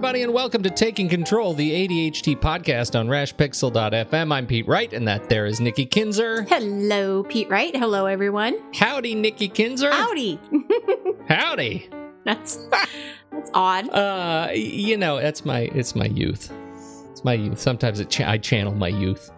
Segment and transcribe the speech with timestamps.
[0.00, 4.32] everybody, and welcome to Taking Control, the ADHD podcast on rashpixel.fm.
[4.32, 6.44] I'm Pete Wright, and that there is Nikki Kinzer.
[6.44, 7.76] Hello, Pete Wright.
[7.76, 8.58] Hello, everyone.
[8.72, 9.90] Howdy, Nikki Kinzer.
[9.90, 10.40] Howdy.
[11.28, 11.90] Howdy.
[12.24, 12.56] that's
[13.30, 13.90] that's odd.
[13.90, 16.50] Uh, you know, that's my it's my youth.
[17.10, 17.60] It's my youth.
[17.60, 19.30] Sometimes it cha- I channel my youth.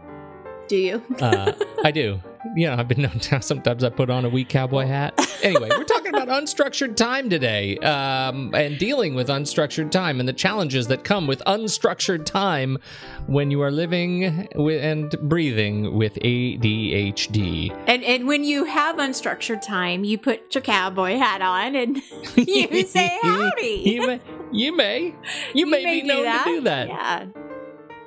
[0.68, 1.02] Do you?
[1.20, 2.20] Uh, I do.
[2.55, 3.41] You know, I've been known to.
[3.41, 5.14] Sometimes I put on a wee cowboy hat.
[5.43, 10.34] Anyway, we're talking about unstructured time today, um, and dealing with unstructured time and the
[10.34, 12.79] challenges that come with unstructured time
[13.27, 17.70] when you are living with, and breathing with ADHD.
[17.87, 21.96] And and when you have unstructured time, you put your cowboy hat on and
[22.37, 23.82] you say howdy.
[23.84, 24.21] you may,
[24.52, 25.15] you may,
[25.55, 26.88] you, may, be do known to do that.
[26.88, 27.27] Yeah,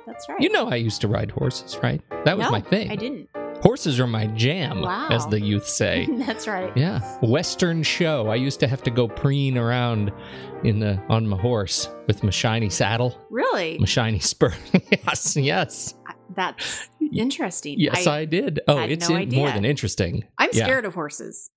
[0.06, 0.40] that's right.
[0.40, 2.00] You know, I used to ride horses, right?
[2.24, 2.90] That was no, my thing.
[2.90, 3.28] I didn't.
[3.62, 5.08] Horses are my jam, Wow.
[5.10, 6.06] as the youth say.
[6.26, 6.72] that's right.
[6.76, 8.28] Yeah, Western show.
[8.28, 10.12] I used to have to go preen around
[10.62, 13.78] in the on my horse with my shiny saddle, Really?
[13.78, 14.54] my shiny spur.
[15.06, 15.94] yes, yes,
[16.34, 17.76] That's interesting.
[17.78, 18.60] yes, I, did.
[18.68, 20.24] Oh, it's no in- more than interesting.
[20.38, 20.64] I'm Yeah.
[20.64, 21.50] scared of horses.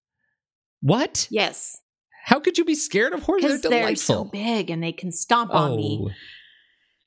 [0.82, 1.28] What?
[1.30, 1.82] Yes,
[2.26, 3.62] How could you be scared of horses?
[3.62, 6.00] They're they're so big and they can stomp on me.
[6.02, 6.10] oh,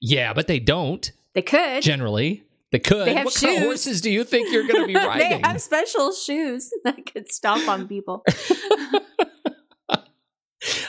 [0.01, 1.83] yeah, but they don't They could.
[1.83, 2.43] generally.
[2.73, 3.07] They could.
[3.07, 3.65] They have what kind of shoes.
[3.65, 5.29] horses do you think you're going to be riding?
[5.43, 8.25] they have special shoes that could stomp on people.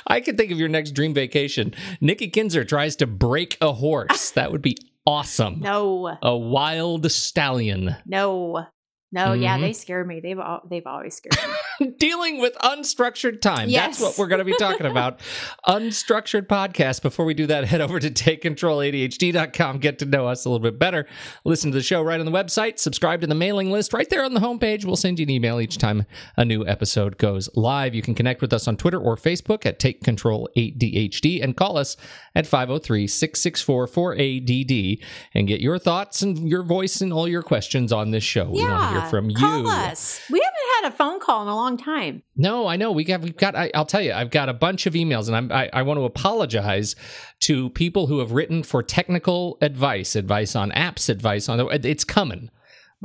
[0.05, 1.73] I can think of your next dream vacation.
[1.99, 4.31] Nikki Kinzer tries to break a horse.
[4.31, 5.59] That would be awesome.
[5.61, 7.95] No, A wild stallion.
[8.05, 8.65] no,
[9.13, 9.31] no.
[9.33, 9.61] Yeah, Mhm.
[9.61, 10.19] they scare me.
[10.19, 11.37] They've al- they've always scared
[11.79, 11.91] me.
[11.99, 13.69] Dealing with unstructured time.
[13.69, 13.97] Yes.
[13.97, 15.19] That's what we're going to be talking about.
[15.67, 17.01] unstructured podcast.
[17.01, 19.79] Before we do that, head over to takecontroladhd.com.
[19.79, 21.05] Get to know us a little bit better.
[21.45, 22.79] Listen to the show right on the website.
[22.79, 24.85] Subscribe to the mailing list right there on the homepage.
[24.85, 26.05] We'll send you an email each time
[26.37, 27.93] a new episode goes live.
[27.95, 31.77] You can connect with us on Twitter or Facebook at Take Control ADHD and call
[31.77, 31.97] us
[32.35, 34.99] at 503 664 4ADD
[35.33, 38.45] and get your thoughts and your voice and all your questions on this show.
[38.45, 39.35] We want to hear from you.
[39.35, 40.21] Call us.
[40.31, 42.23] We haven't had a phone call in a long time.
[42.35, 43.55] No, I know we got we've got.
[43.55, 45.99] I, I'll tell you, I've got a bunch of emails, and I'm, I I want
[45.99, 46.95] to apologize
[47.41, 52.49] to people who have written for technical advice, advice on apps, advice on it's coming.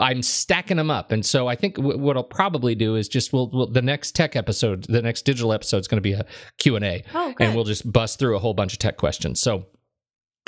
[0.01, 3.33] I'm stacking them up, and so I think w- what I'll probably do is just
[3.33, 6.25] we'll, we'll the next tech episode, the next digital episode is going to be a
[6.59, 9.41] Q and A, Oh, and we'll just bust through a whole bunch of tech questions.
[9.41, 9.67] So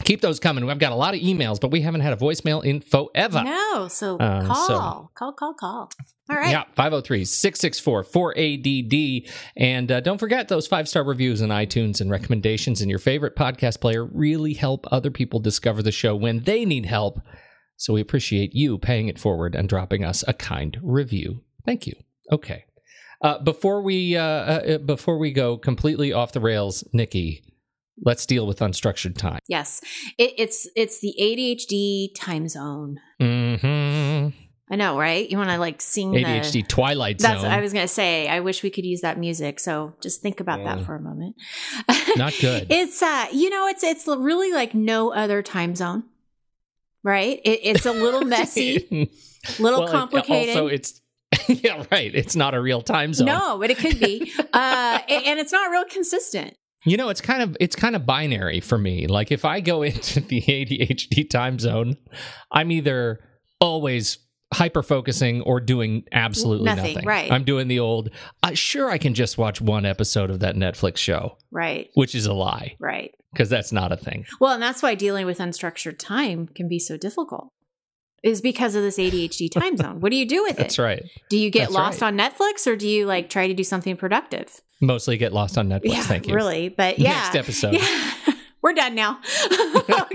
[0.04, 0.68] keep those coming.
[0.68, 3.42] I've got a lot of emails, but we haven't had a voicemail in forever.
[3.44, 5.90] no, so Uh, call, so- call, call, call.
[6.30, 6.50] All right.
[6.50, 9.28] Yeah, 503 664 4ADD.
[9.56, 13.34] And uh, don't forget those five star reviews on iTunes and recommendations in your favorite
[13.34, 17.20] podcast player really help other people discover the show when they need help.
[17.76, 21.42] So we appreciate you paying it forward and dropping us a kind review.
[21.64, 21.94] Thank you.
[22.30, 22.64] Okay.
[23.22, 27.42] Uh, before we uh, uh, before we go completely off the rails, Nikki,
[28.04, 29.40] let's deal with unstructured time.
[29.48, 29.80] Yes,
[30.18, 33.00] it, it's it's the ADHD time zone.
[33.20, 34.28] hmm
[34.72, 35.28] I know, right?
[35.28, 36.62] You want to like sing ADHD the.
[36.62, 37.50] Twilight That's Zone.
[37.50, 38.28] what I was gonna say.
[38.28, 39.58] I wish we could use that music.
[39.58, 40.76] So just think about Yeah.
[40.76, 41.34] that for a moment.
[42.16, 42.66] Not good.
[42.70, 46.04] It's uh, you know, it's it's really like no other time zone,
[47.02, 47.40] right?
[47.44, 48.86] It, it's a little messy,
[49.58, 50.56] little Well, it- complicated.
[50.56, 51.00] also, it's
[51.48, 52.14] yeah, right.
[52.14, 53.26] It's not a real time zone.
[53.26, 56.54] No, but it could be, uh, and it's not real consistent.
[56.84, 59.06] You know, it's kind of it's kind of binary for me.
[59.06, 61.96] Like if I go into the ADHD time zone,
[62.50, 63.20] I'm either
[63.60, 64.18] always
[64.52, 67.06] hyper focusing or doing absolutely Nothing, nothing.
[67.08, 67.30] right.
[67.30, 68.10] I'm doing the old.
[68.42, 72.26] Uh, sure, I can just watch one episode of that Netflix show, Right, which is
[72.26, 73.12] a lie right.
[73.32, 74.26] because that's not a thing.
[74.41, 77.52] Well, and that's why dealing with unstructured time can be so difficult.
[78.22, 80.00] Is because of this ADHD time zone.
[80.00, 80.76] What do you do with That's it?
[80.76, 81.02] That's right.
[81.30, 82.08] Do you get That's lost right.
[82.08, 84.60] on Netflix or do you like try to do something productive?
[84.80, 85.80] Mostly get lost on Netflix.
[85.92, 86.34] yeah, Thank you.
[86.34, 86.68] really.
[86.68, 87.74] But yeah, Next episode.
[87.74, 88.14] Yeah.
[88.62, 89.18] We're done now.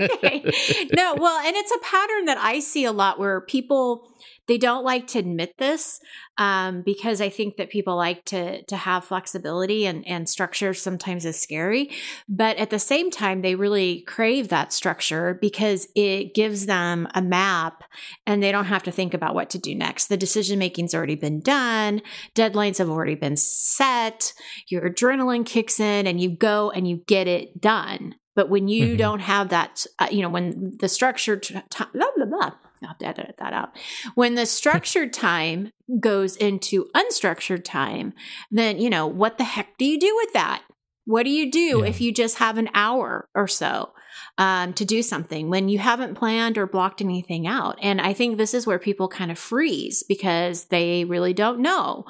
[0.00, 0.88] okay.
[0.94, 4.08] No, well, and it's a pattern that I see a lot where people
[4.48, 6.00] they don't like to admit this
[6.38, 11.24] um, because I think that people like to to have flexibility and and structure sometimes
[11.24, 11.90] is scary,
[12.28, 17.22] but at the same time they really crave that structure because it gives them a
[17.22, 17.84] map
[18.26, 20.06] and they don't have to think about what to do next.
[20.06, 22.02] The decision making's already been done,
[22.34, 24.32] deadlines have already been set,
[24.68, 28.14] your adrenaline kicks in, and you go and you get it done.
[28.34, 28.98] But when you Mhm.
[28.98, 32.50] don't have that, uh, you know, when the structure, t- time, blah, blah, blah,
[32.82, 33.70] I'll have to edit that out.
[34.14, 38.12] When the structured time goes into unstructured time,
[38.50, 40.62] then, you know, what the heck do you do with that?
[41.04, 41.86] What do you do Yeah.
[41.86, 43.92] if you just have an hour or so?
[44.38, 47.78] um, to do something when you haven't planned or blocked anything out.
[47.82, 52.06] And I think this is where people kind of freeze because they really don't know.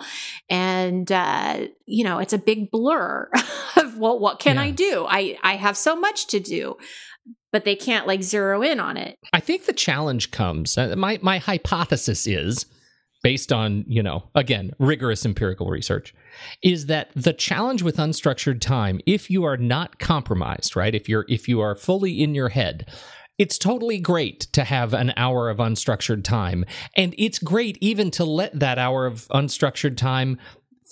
[0.48, 3.28] And, uh, you know, it's a big blur
[3.76, 4.62] of, well, what can Yeah.
[4.62, 5.04] I do?
[5.08, 6.76] I, I have so much to do,
[7.56, 9.18] but they can't like zero in on it.
[9.32, 10.76] I think the challenge comes.
[10.76, 12.66] Uh, my my hypothesis is
[13.22, 16.14] based on you know again rigorous empirical research
[16.62, 21.24] is that the challenge with unstructured time if you are not compromised right if you're
[21.30, 22.86] if you are fully in your head
[23.38, 26.62] it's totally great to have an hour of unstructured time
[26.94, 30.38] and it's great even to let that hour of unstructured time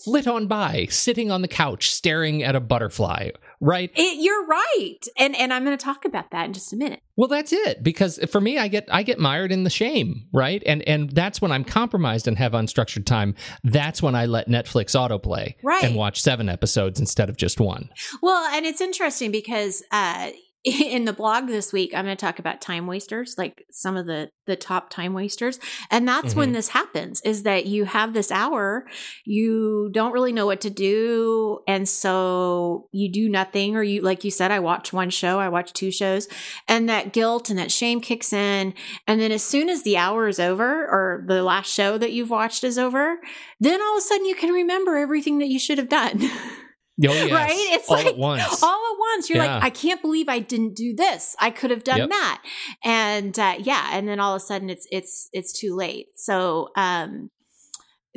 [0.03, 3.29] flit on by sitting on the couch staring at a butterfly
[3.65, 4.99] right It, you're right.
[5.19, 7.01] And, and I'm going to talk about that in just a minute.
[7.17, 7.83] Well, that's it.
[7.83, 10.63] Because for me, I get I get mired in the shame, right?
[10.67, 13.35] And and that's when I'm compromised and have unstructured time.
[13.63, 15.85] That's when I let Netflix autoplay Right.
[15.85, 17.89] and watch seven episodes instead of just one.
[18.21, 20.31] Well, and it's interesting because uh,
[20.83, 24.07] in the blog this week, I'm going to talk about time wasters, like some of
[24.07, 25.59] the the top time wasters,
[25.91, 26.55] and that's when mm-hmm.
[26.55, 27.21] this happens.
[27.23, 28.87] Is that you have this hour,
[29.27, 34.25] you don't really know what to do, and so you do nothing, or you like
[34.25, 36.29] you said, I watch one show, I watch two shows,
[36.67, 38.73] and that guilt and that shame kicks in,
[39.07, 42.31] and then as soon as the hour is over, or the last show that you've
[42.31, 43.19] watched is over,
[43.61, 46.31] then all of a sudden you can remember everything that you should have done.
[46.97, 47.33] Oh, yes.
[47.33, 47.51] Right?
[47.73, 48.63] It's all like at once.
[48.63, 49.29] all at once.
[49.29, 49.55] You're Yeah.
[49.57, 51.35] like, I can't believe I didn't do this.
[51.41, 52.09] I could have done Yep.
[52.11, 52.43] that.
[52.85, 56.07] And uh, yeah, and then all of a sudden it's it's it's too late.
[56.15, 57.31] So um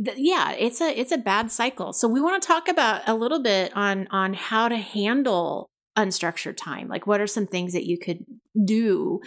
[0.04, 1.92] th- yeah, it's a it's a bad cycle.
[1.92, 6.56] So we want to talk about a little bit on on how to handle unstructured
[6.58, 6.88] time.
[6.88, 8.20] Like what are some things that you could
[8.64, 9.20] do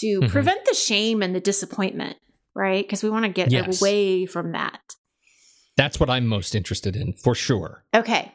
[0.00, 0.28] to Mhm.
[0.30, 2.16] prevent the shame and the disappointment,
[2.54, 2.82] right?
[2.82, 3.82] Because we want to get Yes.
[3.82, 4.80] away from that.
[5.76, 7.84] That's what I'm most interested in, for sure.
[7.94, 8.32] Okay.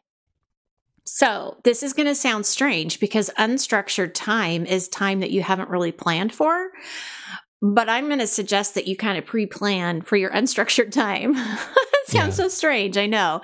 [1.12, 5.72] So, this is going to sound strange because unstructured time is time that you haven't
[5.72, 6.70] really planned for.
[7.64, 11.36] But I'm going to suggest that you kind of pre plan for your unstructured time.
[12.10, 13.42] sounds so strange, I know.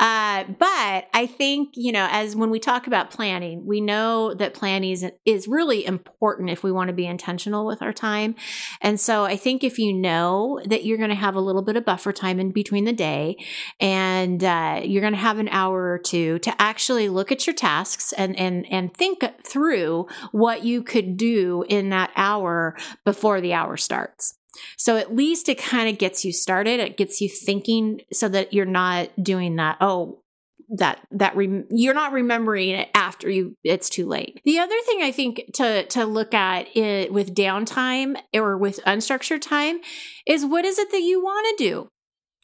[0.00, 4.54] Uh, but I think, you know, as when we talk about planning, we know that
[4.54, 8.34] planning is, is really important if we want to be intentional with our time.
[8.80, 11.76] And so I think if you know that you're going to have a little bit
[11.76, 13.36] of buffer time in between the day,
[13.80, 17.54] and uh, you're going to have an hour or two to actually look at your
[17.54, 23.52] tasks and and and think through what you could do in that hour before the
[23.52, 24.37] hour starts.
[24.76, 26.80] So at least it kind of gets you started.
[26.80, 29.76] It gets you thinking so that you're not doing that.
[29.80, 30.22] Oh,
[30.70, 34.40] that that rem- you're not remembering it after you it's too late.
[34.44, 39.40] The other thing I think to to look at it with downtime or with unstructured
[39.40, 39.80] time
[40.26, 41.88] is what is it that you want to do?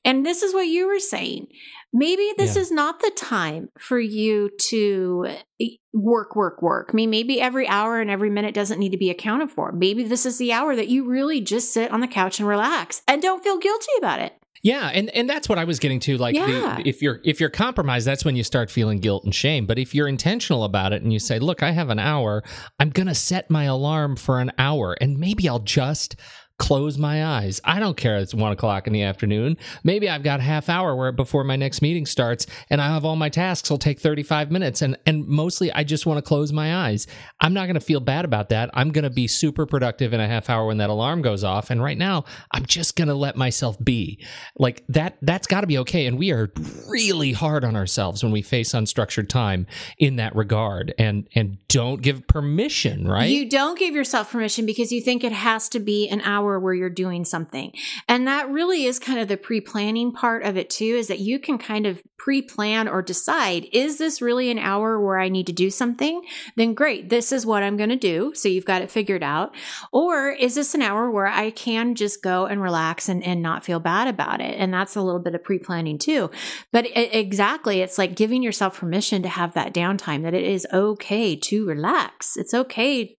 [0.05, 1.49] And this is what you were saying.
[1.97, 2.63] Maybe this Yeah.
[2.63, 5.29] is not the time for you to
[5.61, 6.91] e, work, work, work.
[6.93, 9.71] I mean, maybe every hour and every minute doesn't need to be accounted for.
[9.71, 13.01] Maybe this is the hour that you really just sit on the couch and relax
[13.07, 14.35] and don't feel guilty about it.
[14.63, 16.17] Yeah, and and that's what I was getting to.
[16.17, 16.77] Like, Yeah.
[16.83, 19.67] the, if you're if you're compromised, that's when you start feeling guilt and shame.
[19.67, 22.43] But if you're intentional about it and you say, "Look, I have an hour.
[22.81, 26.17] I'm gonna set my alarm for an hour, and maybe I'll just."
[26.65, 27.61] Close my eyes.
[27.63, 28.17] I don't care.
[28.17, 29.59] It's one o'clock in the afternoon.
[29.83, 33.05] Maybe I've got a half hour where before my next meeting starts, and I have
[33.05, 33.69] all my tasks.
[33.69, 37.07] will take thirty five minutes, and and mostly I just want to close my eyes.
[37.39, 38.71] I'm not going to feel bad about that.
[38.73, 41.69] I'm going to be super productive in a half hour when that alarm goes off.
[41.69, 44.25] And right now, I'm just going to let myself be
[44.59, 46.53] like that that's got to be okay and we are
[46.89, 49.67] really hard on ourselves when we face unstructured time
[49.99, 54.93] in that regard and and don't give permission right You don't give yourself permission because
[54.93, 56.21] you think it has to be an
[56.55, 57.73] hour where you're doing something.
[58.09, 61.19] And that really is kind of the pre planning part of it, too, is that
[61.19, 65.29] you can kind of pre plan or decide is this really an hour where I
[65.29, 66.23] need to do something?
[66.57, 68.33] Then great, this is what I'm going to do.
[68.35, 69.55] So you've got it figured out.
[69.93, 73.65] Or is this an hour where I can just go and relax and, and not
[73.65, 74.57] feel bad about it?
[74.59, 76.31] And that's a little bit of pre planning, too.
[76.73, 80.67] But e- exactly, it's like giving yourself permission to have that downtime, that it is
[80.73, 82.37] okay to relax.
[82.37, 83.17] It's okay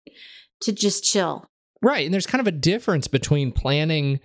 [0.61, 1.45] to just chill.
[1.85, 4.19] Right and there's kind of a difference between planning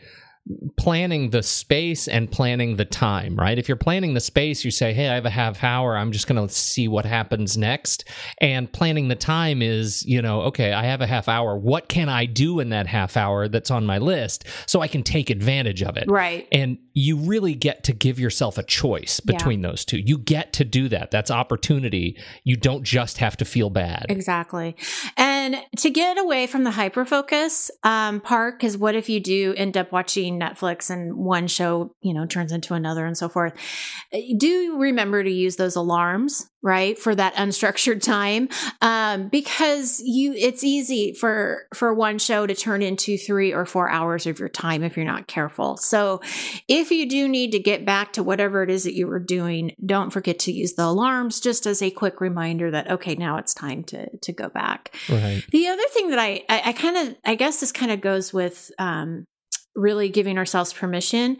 [0.76, 3.58] planning the space and planning the time, right?
[3.58, 5.96] If you're planning the space, you say, "Hey, I have a half hour.
[5.96, 8.04] I'm just going to see what happens next."
[8.38, 11.56] And planning the time is, you know, okay, I have a half hour.
[11.56, 15.02] What can I do in that half hour that's on my list so I can
[15.02, 16.04] take advantage of it?
[16.08, 16.46] Right.
[16.52, 19.32] And you really get to give yourself a choice Yeah.
[19.36, 19.98] between those two.
[19.98, 21.10] You get to do that.
[21.10, 22.16] That's opportunity.
[22.44, 24.06] You don't just have to feel bad.
[24.08, 24.74] Exactly.
[25.16, 29.54] And to get away from the hyper focus um, part, because what if you do
[29.56, 33.52] end up watching Netflix and one show, you know, turns into another and so forth.
[34.36, 36.98] Do remember to use those alarms, right?
[36.98, 38.48] For that unstructured time.
[38.80, 43.88] Um, because you, it's easy for, for one show to turn into three or four
[43.90, 45.76] hours of your time if you're not careful.
[45.76, 46.20] So
[46.68, 49.72] if you do need to get back to whatever it is that you were doing,
[49.84, 53.54] don't forget to use the alarms just as a quick reminder that, okay, now it's
[53.54, 54.94] time to, to go back.
[55.08, 55.42] Right.
[55.50, 58.32] The other thing that I, I, I kind of, I guess this kind of goes
[58.32, 59.26] with, um,
[59.74, 61.36] really giving ourselves permission.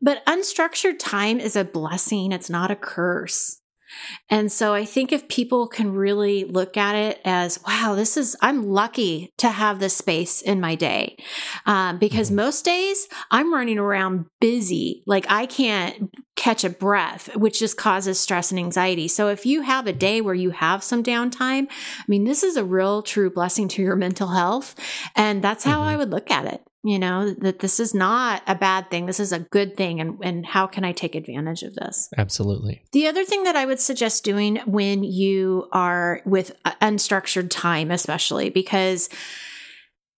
[0.00, 2.32] But unstructured time is a blessing.
[2.32, 3.60] It's not a curse.
[4.28, 8.36] And so I think if people can really look at it as, wow, this is,
[8.42, 11.16] I'm lucky to have this space in my day.
[11.66, 12.36] Um, because mm-hmm.
[12.36, 15.02] most days I'm running around busy.
[15.06, 19.08] Like I can't catch a breath, which just causes stress and anxiety.
[19.08, 22.56] So if you have a day where you have some downtime, I mean, this is
[22.56, 24.74] a real true blessing to your mental health.
[25.16, 25.88] And that's how mm-hmm.
[25.88, 29.06] I would look at it you know that this is not a bad thing.
[29.06, 30.00] This is a good thing.
[30.00, 32.08] And and how can i take advantage of this?
[32.16, 32.82] Absolutely.
[32.92, 38.50] The other thing that i would suggest doing when you are with unstructured time especially
[38.50, 39.08] because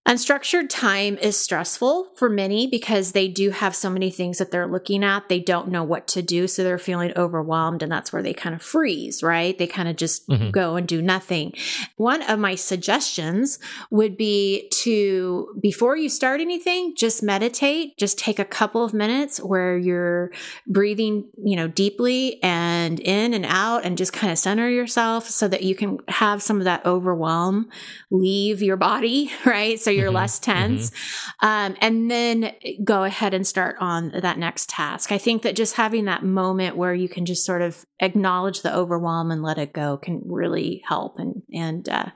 [0.08, 4.66] Unstructured time is stressful for many because they do have so many things that they're
[4.66, 5.30] looking at.
[5.30, 6.48] They don't know what to do.
[6.48, 7.84] So they're feeling overwhelmed.
[7.84, 9.56] And that's where they kind of freeze, right?
[9.56, 10.50] They kind of just mm-hmm.
[10.50, 11.54] go and do nothing.
[11.98, 13.60] One of my suggestions
[13.92, 17.96] would be to, before you start anything, just meditate.
[17.98, 20.32] Just take a couple of minutes where you're
[20.66, 25.48] breathing, you know, deeply and in and out and just kind of center yourself so
[25.48, 27.70] that you can have some of that overwhelm
[28.10, 29.80] leave your body, right?
[29.80, 30.16] So you're mm-hmm.
[30.16, 30.90] less tense.
[30.90, 31.46] Mm-hmm.
[31.46, 32.54] Um, and then
[32.84, 35.12] go ahead and start on that next task.
[35.12, 38.76] I think that just having that moment where you can just sort of acknowledge the
[38.76, 42.08] overwhelm and let it go can really help and, and, uh,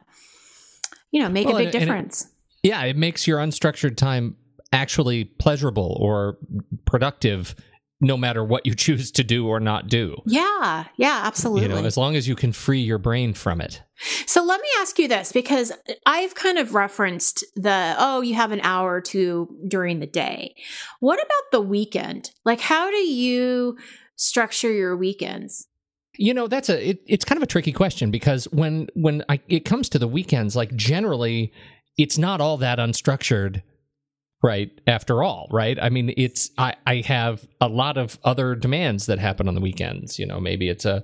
[1.12, 2.24] you know, make well, a big difference.
[2.64, 2.84] It, yeah.
[2.84, 4.36] It makes your unstructured time
[4.72, 6.38] actually pleasurable or
[6.86, 7.56] productive
[8.04, 10.22] no matter what you choose to do or not do.
[10.26, 11.64] Yeah, yeah, absolutely.
[11.64, 13.82] You know, as long as you can free your brain from it.
[14.26, 15.72] So let me ask you this because
[16.06, 20.56] I've kind of referenced the oh, you have an hour or two during the day.
[21.00, 22.32] What about the weekend?
[22.44, 23.78] Like how do you
[24.16, 25.68] structure your weekends?
[26.16, 29.40] You know, that's a it, it's kind of a tricky question because when when I,
[29.48, 31.54] it comes to the weekends, like generally
[31.98, 33.62] it's not all that unstructured
[34.44, 35.78] right after all right?
[35.82, 39.62] I mean it's i i have a lot of other demands that happen on the
[39.62, 41.04] weekends you know maybe it's a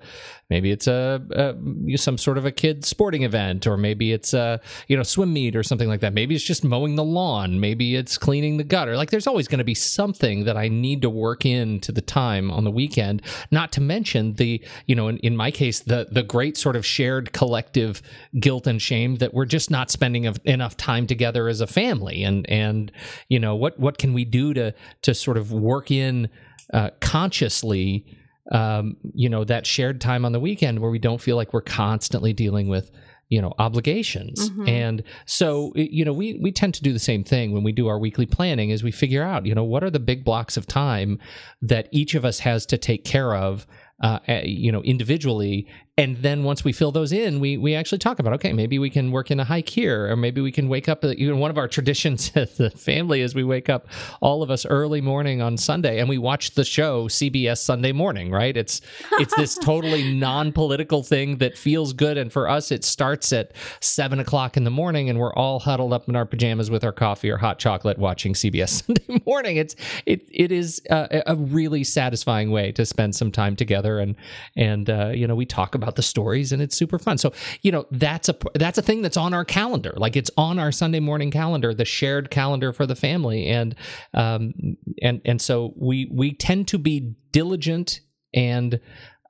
[0.49, 4.59] maybe it's a, a some sort of a kid sporting event or maybe it's a
[4.87, 6.13] you know swim meet or something like that.
[6.13, 7.59] Maybe it's just mowing the lawn.
[7.59, 8.97] Maybe it's cleaning the gutter.
[8.97, 12.51] Like there's always going to be something that i need to work into the time
[12.51, 16.23] on the weekend not to mention the you know in, in my case the the
[16.23, 18.01] great sort of shared collective
[18.39, 22.23] guilt and shame that we're just not spending enough time together as a family.
[22.23, 22.91] And and
[23.29, 26.29] you know what what can we do to to sort of work in
[26.73, 28.05] uh, consciously
[28.51, 31.61] um, you know that shared time on the weekend where we don't feel like we're
[31.61, 32.91] constantly dealing with
[33.29, 34.67] you know obligations mm-hmm.
[34.67, 37.87] and so you know we we tend to do the same thing when we do
[37.87, 40.65] our weekly planning is we figure out you know what are the big blocks of
[40.65, 41.19] time
[41.61, 43.67] that each of us has to take care of
[44.01, 45.67] uh, eh, you know individually.
[45.97, 48.89] And then once we fill those in we we actually talk about okay maybe we
[48.89, 51.51] can work in a hike here or maybe we can wake up uh, Even one
[51.51, 53.85] of our traditions as the family is we wake up
[54.21, 58.29] all of us early morning on sunday and we watch the show cbs sunday morning
[58.29, 58.55] right?
[58.55, 58.81] It's
[59.19, 62.17] it's this totally non-political thing that feels good.
[62.17, 65.93] And for us it starts at seven o'clock in the morning and we're all huddled
[65.93, 69.57] up in our pajamas with our coffee or hot chocolate watching cbs sunday morning.
[69.57, 69.75] It's
[70.05, 74.15] it it is uh, a, a really satisfying way to spend some time together and
[74.55, 77.17] and uh, you know we talk about about the stories and it's super fun.
[77.17, 79.93] So, you know, that's a that's a thing that's on our calendar.
[79.97, 83.47] Like it's on our Sunday morning calendar, the shared calendar for the family.
[83.47, 83.75] And
[84.13, 84.53] um
[85.01, 88.01] and and so we we tend to be diligent
[88.33, 88.79] and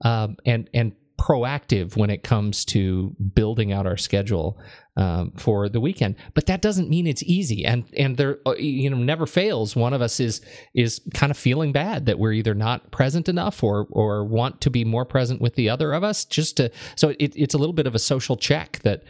[0.03, 4.57] um and and proactive when it comes to building out our schedule
[4.95, 6.15] um, for the weekend.
[6.33, 9.75] But that doesn't mean it's easy, and and there uh, you know never fails.
[9.75, 10.41] One of us is
[10.73, 14.69] is kind of feeling bad that we're either not present enough or or want to
[14.69, 16.25] be more present with the other of us.
[16.25, 19.03] Just to so it, it's a little bit of a social check that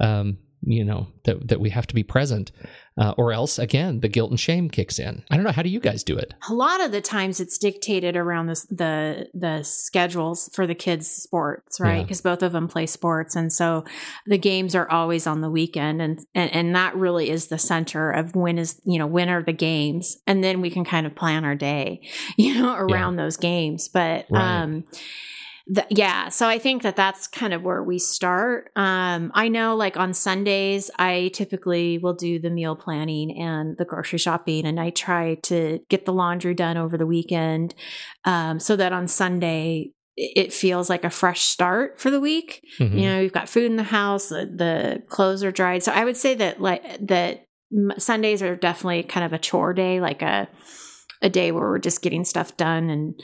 [0.00, 2.50] um, you know that that we have to be present
[2.98, 5.22] uh, or else again the guilt and shame kicks in.
[5.30, 5.52] I don't know.
[5.52, 6.34] How do you guys do it?
[6.48, 11.08] A lot of the times it's dictated around this, the the schedules for the kids
[11.08, 12.02] sports right?
[12.02, 12.32] Because yeah.
[12.32, 13.36] both of them play sports.
[13.36, 13.84] And so
[14.26, 18.10] the games are always on the weekend and, and and that really is the center
[18.10, 20.16] of when is you know when are the games?
[20.26, 22.00] And then we can kind of plan our day
[22.36, 23.24] you know around yeah.
[23.24, 23.88] those games.
[23.88, 24.62] But right.
[24.62, 24.84] um
[25.68, 28.70] the, yeah, so I think that that's kind of where we start.
[28.76, 33.84] Um, I know, like on Sundays, I typically will do the meal planning and the
[33.84, 37.74] grocery shopping, and I try to get the laundry done over the weekend,
[38.24, 42.62] um, so that on Sunday it feels like a fresh start for the week.
[42.78, 42.98] Mhm.
[42.98, 45.82] You know, you've got food in the house, the, the clothes are dried.
[45.82, 47.44] So I would say that like that
[47.98, 50.48] Sundays are definitely kind of a chore day, like a
[51.22, 53.20] a day where we're just getting stuff done and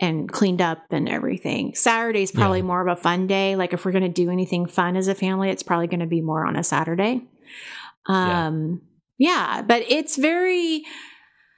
[0.00, 1.74] and cleaned up and everything.
[1.74, 2.64] Saturday's probably Yeah.
[2.66, 3.56] more of a fun day.
[3.56, 6.06] Like if we're going to do anything fun as a family, it's probably going to
[6.06, 7.22] be more on a Saturday.
[8.08, 8.46] Yeah.
[8.46, 8.82] Um
[9.18, 10.84] yeah, but it's very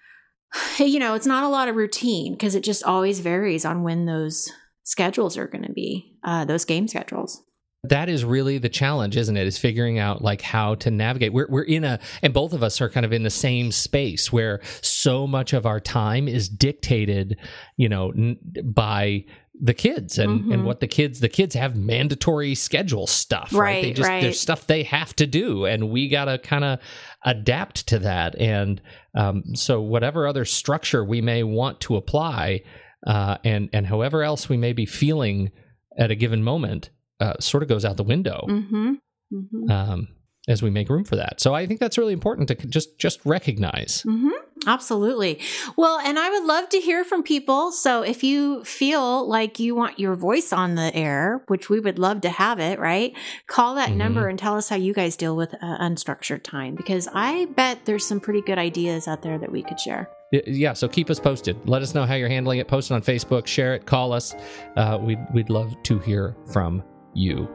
[0.78, 4.07] you know, it's not a lot of routine because it just always varies on when
[4.07, 4.50] those
[4.85, 7.42] schedules are going to be, uh, those game schedules.
[7.85, 11.47] That is really the challenge isn't it is figuring out like how to navigate we're,
[11.49, 14.61] we're in a and both of us are kind of in the same space where
[14.82, 17.38] so much of our time is dictated
[17.76, 19.25] you know n- by
[19.61, 20.54] the kids and Mhm.
[20.54, 24.23] and what the kids the kids have mandatory schedule stuff right, they Right, just right.
[24.23, 26.80] there's stuff they have to do and we gotta kind of
[27.25, 28.80] adapt to that and
[29.14, 32.62] um, so whatever other structure we may want to apply
[33.06, 35.50] uh, and and however else we may be feeling
[35.97, 36.90] at a given moment
[37.21, 38.95] uh, sort of goes out the window Mm-hmm.
[39.33, 39.71] Mm-hmm.
[39.71, 40.09] um,
[40.49, 41.41] as we make room for that.
[41.43, 44.03] So I think that's really important to just just recognize.
[44.07, 44.31] Mm-hmm.
[44.67, 45.39] Absolutely.
[45.77, 47.71] Well, and I would love to hear from people.
[47.71, 51.99] So if you feel like you want your voice on the air, which we would
[51.99, 53.15] love to have it, right?
[53.47, 53.97] Call that Mhm.
[53.97, 57.85] number and tell us how you guys deal with uh, unstructured time because I bet
[57.85, 60.09] there's some pretty good ideas out there that we could share.
[60.33, 61.57] Yeah, so keep us posted.
[61.69, 62.69] Let us know how you're handling it.
[62.69, 64.35] Post it on Facebook, share it, call us.
[64.77, 66.83] Uh, we'd we'd love to hear from
[67.19, 67.49] you.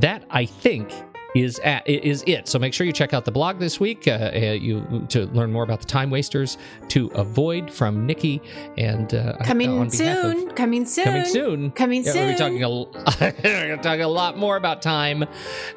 [0.00, 0.92] That I think
[1.34, 2.48] is at, is it.
[2.48, 4.08] So make sure you check out the blog this week.
[4.08, 6.56] Uh, uh, you to learn more about the time wasters
[6.88, 8.40] to avoid from Nikki
[8.78, 10.50] and uh, Coming on behalf of- soon.
[10.52, 11.04] Coming soon.
[11.04, 11.70] coming soon.
[11.72, 12.26] Coming Yeah, soon.
[12.28, 12.70] we're talking a,
[13.44, 15.22] we're gonna talk a lot more about time,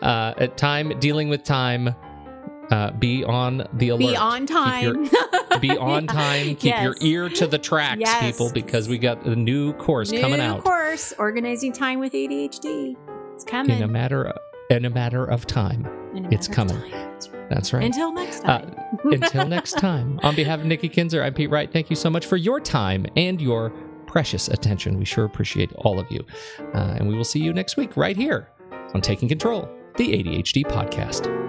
[0.02, 1.94] uh, at time dealing with time.
[2.72, 4.00] Uh, be on the alert.
[4.12, 4.50] Be on Keep
[4.84, 5.10] your- time.
[5.60, 6.56] be on time.
[6.56, 8.24] Keep your ear to the tracks, Yes.
[8.24, 12.96] people, because we got a new course New coming out course, organizing time with ADHD.
[13.42, 13.78] It's coming.
[13.78, 14.38] in a matter of,
[14.70, 15.88] in a matter of time.
[16.32, 16.78] It's coming.
[16.92, 17.18] time.
[17.50, 17.84] That's right.
[17.84, 18.76] Until next Uh, time.
[19.06, 21.72] Until next time, on behalf of Nikki Kinzer, I'm Pete Wright.
[21.74, 23.72] Thank you so much for your time and your
[24.06, 25.00] precious attention.
[25.00, 26.24] We sure appreciate all of you.
[26.76, 28.48] Uh, and we will see you next week right here
[28.94, 31.41] on Taking Control, the ADHD podcast.